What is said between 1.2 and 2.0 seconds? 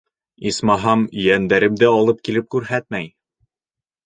ейәндәремде